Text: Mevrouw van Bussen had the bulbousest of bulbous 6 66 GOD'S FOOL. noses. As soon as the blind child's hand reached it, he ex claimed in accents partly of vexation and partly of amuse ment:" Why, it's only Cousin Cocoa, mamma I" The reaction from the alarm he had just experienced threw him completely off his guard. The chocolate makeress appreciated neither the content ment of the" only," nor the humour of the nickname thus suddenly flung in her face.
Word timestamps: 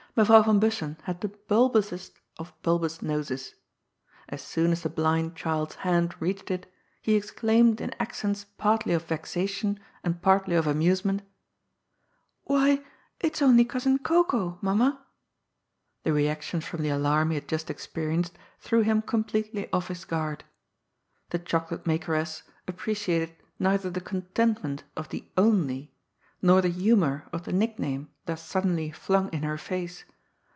Mevrouw 0.13 0.43
van 0.43 0.59
Bussen 0.59 0.97
had 1.03 1.21
the 1.21 1.29
bulbousest 1.29 2.19
of 2.37 2.53
bulbous 2.63 2.95
6 2.95 2.99
66 2.99 2.99
GOD'S 2.99 2.99
FOOL. 2.99 3.07
noses. 3.07 3.55
As 4.27 4.41
soon 4.41 4.71
as 4.73 4.81
the 4.83 4.89
blind 4.89 5.37
child's 5.37 5.75
hand 5.87 6.21
reached 6.21 6.51
it, 6.51 6.69
he 7.01 7.15
ex 7.15 7.31
claimed 7.31 7.79
in 7.79 7.95
accents 7.97 8.43
partly 8.57 8.93
of 8.93 9.05
vexation 9.05 9.79
and 10.03 10.21
partly 10.21 10.55
of 10.57 10.67
amuse 10.67 11.05
ment:" 11.05 11.21
Why, 12.43 12.83
it's 13.21 13.41
only 13.41 13.63
Cousin 13.63 13.99
Cocoa, 13.99 14.59
mamma 14.61 14.99
I" 15.01 15.05
The 16.03 16.11
reaction 16.11 16.59
from 16.59 16.81
the 16.81 16.89
alarm 16.89 17.29
he 17.29 17.35
had 17.35 17.47
just 17.47 17.69
experienced 17.69 18.37
threw 18.59 18.81
him 18.81 19.01
completely 19.01 19.71
off 19.71 19.87
his 19.87 20.03
guard. 20.03 20.43
The 21.29 21.39
chocolate 21.39 21.85
makeress 21.85 22.43
appreciated 22.67 23.33
neither 23.59 23.89
the 23.89 24.01
content 24.01 24.61
ment 24.61 24.83
of 24.97 25.07
the" 25.07 25.29
only," 25.37 25.93
nor 26.43 26.59
the 26.59 26.67
humour 26.69 27.29
of 27.31 27.43
the 27.43 27.53
nickname 27.53 28.09
thus 28.25 28.41
suddenly 28.43 28.89
flung 28.89 29.29
in 29.31 29.43
her 29.43 29.59
face. 29.59 30.05